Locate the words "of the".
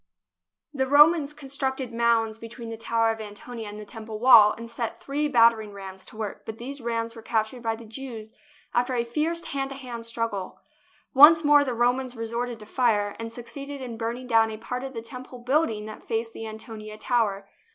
14.83-15.03